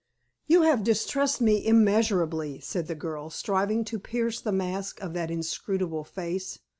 [0.47, 5.29] "You have distressed me immeasurably," said the girl, striving to pierce the mask of that
[5.29, 6.57] inscrutable face.